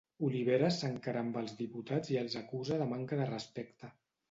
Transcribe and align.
Oliveres 0.27 0.79
s'encara 0.83 1.21
amb 1.25 1.37
els 1.41 1.53
diputats 1.59 2.15
i 2.15 2.19
els 2.23 2.39
acusa 2.41 2.81
de 2.83 2.91
manca 2.97 3.23
de 3.23 3.31
respecte 3.31 3.95